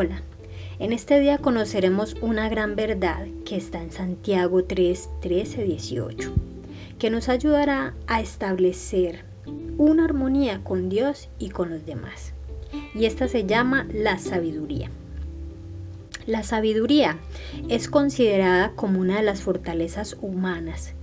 [0.00, 0.22] Hola,
[0.78, 6.32] en este día conoceremos una gran verdad que está en Santiago 3, 13, 18,
[7.00, 9.24] que nos ayudará a establecer
[9.76, 12.32] una armonía con Dios y con los demás.
[12.94, 14.88] Y esta se llama la sabiduría.
[16.26, 17.18] La sabiduría
[17.68, 20.94] es considerada como una de las fortalezas humanas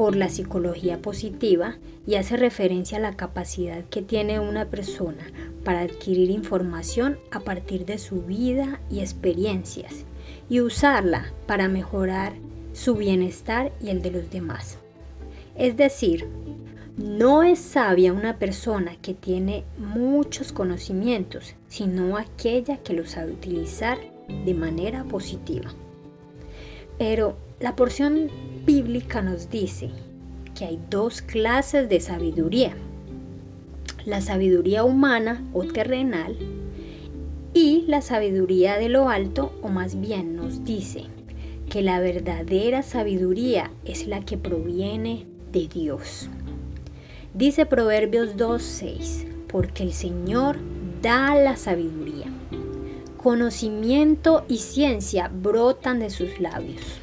[0.00, 5.30] por la psicología positiva y hace referencia a la capacidad que tiene una persona
[5.62, 10.06] para adquirir información a partir de su vida y experiencias
[10.48, 12.32] y usarla para mejorar
[12.72, 14.78] su bienestar y el de los demás.
[15.54, 16.26] Es decir,
[16.96, 23.98] no es sabia una persona que tiene muchos conocimientos, sino aquella que los sabe utilizar
[24.46, 25.74] de manera positiva.
[26.96, 28.30] Pero la porción
[28.64, 29.90] bíblica nos dice
[30.54, 32.74] que hay dos clases de sabiduría.
[34.06, 36.38] La sabiduría humana o terrenal
[37.52, 41.04] y la sabiduría de lo alto o más bien nos dice
[41.68, 46.30] que la verdadera sabiduría es la que proviene de Dios.
[47.34, 50.56] Dice Proverbios 2.6, porque el Señor
[51.02, 52.26] da la sabiduría.
[53.18, 57.00] Conocimiento y ciencia brotan de sus labios.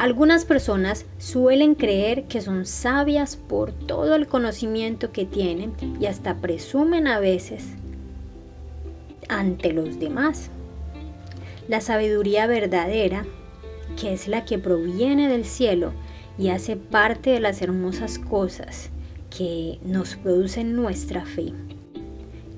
[0.00, 6.36] Algunas personas suelen creer que son sabias por todo el conocimiento que tienen y hasta
[6.38, 7.74] presumen a veces
[9.28, 10.48] ante los demás.
[11.68, 13.26] La sabiduría verdadera,
[14.00, 15.92] que es la que proviene del cielo,
[16.38, 18.88] y hace parte de las hermosas cosas
[19.28, 21.52] que nos producen nuestra fe.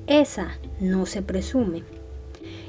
[0.07, 1.83] Esa no se presume,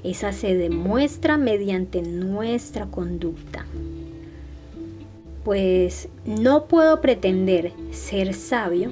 [0.04, 3.68] esa se demuestra mediante nuestra conducta.
[5.44, 8.92] Pues no puedo pretender ser sabio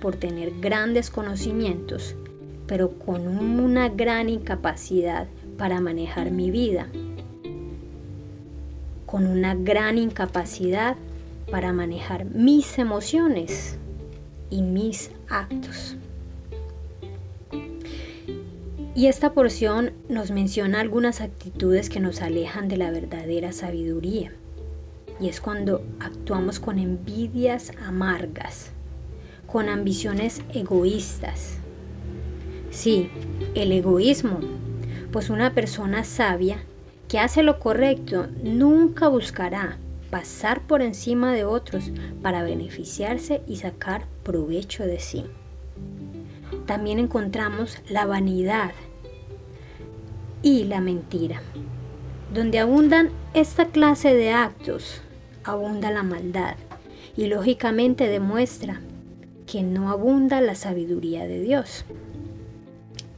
[0.00, 2.16] por tener grandes conocimientos,
[2.66, 6.88] pero con una gran incapacidad para manejar mi vida,
[9.06, 10.96] con una gran incapacidad
[11.52, 13.78] para manejar mis emociones
[14.50, 15.96] y mis actos.
[18.96, 24.32] Y esta porción nos menciona algunas actitudes que nos alejan de la verdadera sabiduría.
[25.22, 28.72] Y es cuando actuamos con envidias amargas,
[29.46, 31.58] con ambiciones egoístas.
[32.72, 33.08] Sí,
[33.54, 34.40] el egoísmo,
[35.12, 36.64] pues una persona sabia
[37.06, 39.78] que hace lo correcto nunca buscará
[40.10, 45.24] pasar por encima de otros para beneficiarse y sacar provecho de sí.
[46.66, 48.72] También encontramos la vanidad
[50.42, 51.40] y la mentira.
[52.34, 55.00] Donde abundan esta clase de actos,
[55.44, 56.56] abunda la maldad
[57.16, 58.80] y lógicamente demuestra
[59.46, 61.84] que no abunda la sabiduría de Dios.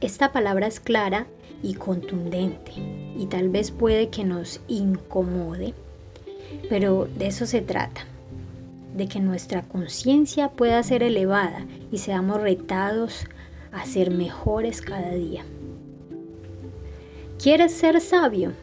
[0.01, 1.27] Esta palabra es clara
[1.63, 2.73] y contundente
[3.17, 5.73] y tal vez puede que nos incomode
[6.69, 8.01] pero de eso se trata,
[8.95, 13.25] de que nuestra conciencia pueda ser elevada y seamos retados
[13.71, 15.43] a ser mejores cada día.
[17.41, 18.53] ¿Quieres ser sabio?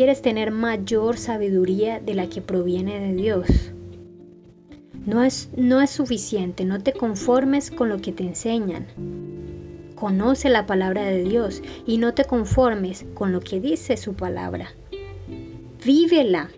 [0.00, 3.46] ¿Quieres tener mayor sabiduría de la que proviene de Dios?
[5.04, 8.86] No es, no es suficiente, no te conformes con lo que te enseñan.
[9.96, 14.70] Conoce la palabra de Dios y no te conformes con lo que dice su palabra.
[15.84, 16.48] Vívela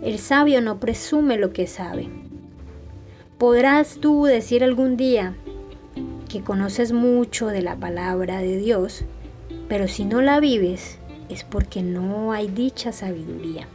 [0.00, 2.10] el sabio no presume lo que sabe.
[3.38, 5.34] Podrás tú decir algún día
[6.28, 9.02] que conoces mucho de la palabra de Dios,
[9.68, 11.00] pero si no la vives
[11.32, 13.66] es porque no hay dicha sabiduría.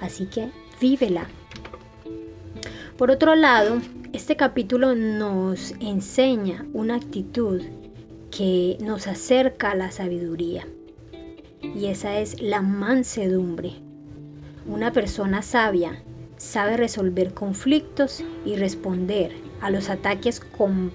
[0.00, 0.50] Así que
[0.80, 1.26] vívela.
[2.98, 3.80] Por otro lado,
[4.12, 7.62] este capítulo nos enseña una actitud
[8.30, 10.66] que nos acerca a la sabiduría.
[11.62, 13.74] Y esa es la mansedumbre.
[14.66, 16.02] Una persona sabia
[16.36, 20.92] sabe resolver conflictos y responder a los ataques con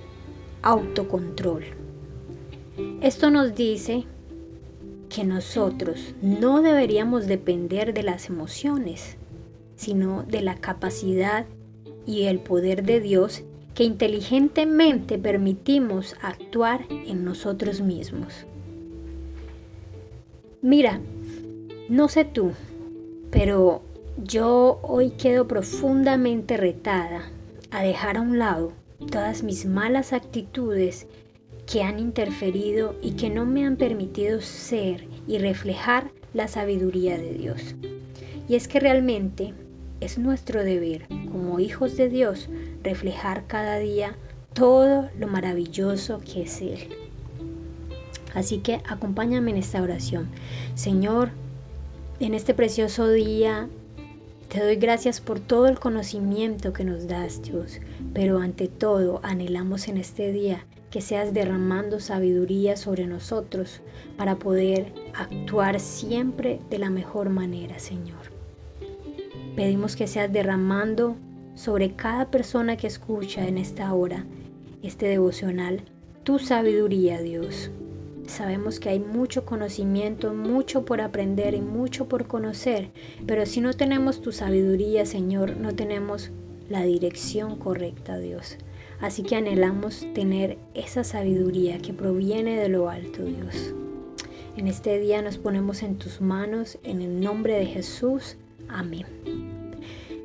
[0.62, 1.64] autocontrol.
[3.02, 4.06] Esto nos dice
[5.10, 9.18] que nosotros no deberíamos depender de las emociones,
[9.76, 11.46] sino de la capacidad
[12.06, 13.44] y el poder de Dios
[13.74, 18.46] que inteligentemente permitimos actuar en nosotros mismos.
[20.62, 21.00] Mira,
[21.88, 22.52] no sé tú,
[23.30, 23.84] pero
[24.24, 27.30] yo hoy quedo profundamente retada
[27.70, 28.74] a dejar a un lado
[29.12, 31.06] todas mis malas actitudes
[31.68, 37.34] que han interferido y que no me han permitido ser y reflejar la sabiduría de
[37.34, 37.76] Dios.
[38.48, 39.54] Y es que realmente
[40.00, 42.50] es nuestro deber como hijos de Dios
[42.84, 44.16] reflejar cada día
[44.54, 46.88] todo lo maravilloso que es Él.
[48.34, 50.30] Así que acompáñame en esta oración.
[50.76, 51.32] Señor,
[52.20, 53.68] en este precioso día
[54.50, 57.82] te doy gracias por todo el conocimiento que nos das, Dios,
[58.14, 63.82] pero ante todo anhelamos en este día que seas derramando sabiduría sobre nosotros
[64.16, 68.32] para poder actuar siempre de la mejor manera, Señor.
[69.56, 71.18] Pedimos que seas derramando
[71.56, 74.26] sobre cada persona que escucha en esta hora
[74.82, 75.82] este devocional
[76.24, 77.70] tu sabiduría, Dios.
[78.28, 82.92] Sabemos que hay mucho conocimiento, mucho por aprender y mucho por conocer,
[83.26, 86.32] pero si no tenemos tu sabiduría, Señor, no tenemos
[86.70, 88.58] la dirección correcta, Dios.
[89.00, 93.74] Así que anhelamos tener esa sabiduría que proviene de lo alto, Dios.
[94.58, 98.36] En este día nos ponemos en tus manos, en el nombre de Jesús.
[98.68, 99.06] Amén.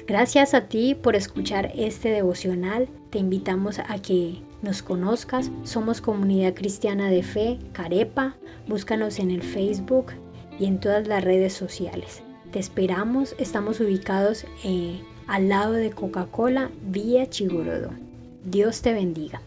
[0.06, 2.88] Gracias a ti por escuchar este devocional.
[3.10, 5.50] Te invitamos a que nos conozcas.
[5.64, 8.36] Somos Comunidad Cristiana de Fe, Carepa.
[8.66, 10.12] Búscanos en el Facebook
[10.58, 12.22] y en todas las redes sociales.
[12.52, 13.34] Te esperamos.
[13.38, 17.90] Estamos ubicados eh, al lado de Coca-Cola, vía Chigorodo.
[18.44, 19.40] Dios te bendiga.